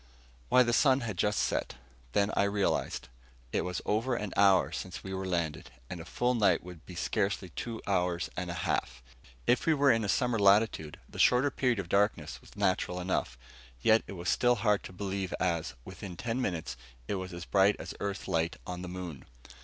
Why, 0.49 0.63
the 0.63 0.73
sun 0.73 1.01
had 1.01 1.15
just 1.15 1.37
set. 1.39 1.75
Then 2.13 2.31
I 2.35 2.41
realized. 2.45 3.07
It 3.53 3.61
was 3.61 3.83
over 3.85 4.15
an 4.15 4.33
hour 4.35 4.71
since 4.71 5.03
we 5.03 5.11
had 5.11 5.27
landed, 5.27 5.69
and 5.91 5.99
a 5.99 6.05
full 6.05 6.33
night 6.33 6.63
would 6.63 6.83
be 6.87 6.95
scarcely 6.95 7.49
two 7.49 7.83
hours 7.85 8.27
and 8.35 8.49
a 8.49 8.55
half. 8.65 9.03
If 9.45 9.67
we 9.67 9.75
were 9.75 9.91
in 9.91 10.03
a 10.03 10.09
summer 10.09 10.39
latitude, 10.39 10.99
the 11.07 11.19
shorter 11.19 11.51
period 11.51 11.77
of 11.77 11.87
darkness 11.87 12.41
was 12.41 12.55
natural 12.55 12.99
enough. 12.99 13.37
And 13.73 13.85
yet 13.85 14.03
it 14.07 14.13
was 14.13 14.27
still 14.29 14.55
hard 14.55 14.81
to 14.85 14.91
believe 14.91 15.35
as, 15.39 15.75
within 15.85 16.17
ten 16.17 16.41
minutes, 16.41 16.77
it 17.07 17.13
was 17.21 17.31
as 17.31 17.45
bright 17.45 17.75
as 17.77 17.93
Earth 17.99 18.27
light 18.27 18.55
on 18.65 18.81
the 18.81 18.89
moon. 18.89 19.25